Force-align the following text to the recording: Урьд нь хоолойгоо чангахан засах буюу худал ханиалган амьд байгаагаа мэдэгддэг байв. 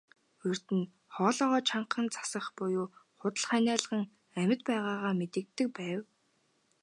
Урьд 0.45 0.65
нь 0.77 0.91
хоолойгоо 1.13 1.59
чангахан 1.67 2.07
засах 2.15 2.45
буюу 2.55 2.87
худал 3.19 3.45
ханиалган 3.51 4.03
амьд 4.39 4.59
байгаагаа 4.67 5.13
мэдэгддэг 5.19 5.67
байв. 5.77 6.01